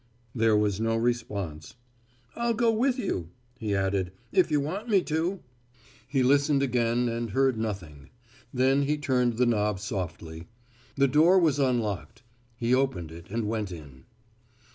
[0.33, 1.75] There was no response.
[2.35, 5.41] "I'll go with you," he added, "if you want me to."
[6.07, 8.09] He listened again and heard nothing.
[8.51, 10.47] Then he turned the knob softly.
[10.95, 12.23] The door was unlocked;
[12.57, 14.05] he opened it and went in.